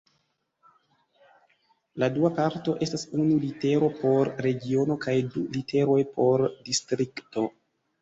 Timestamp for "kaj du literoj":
5.07-6.03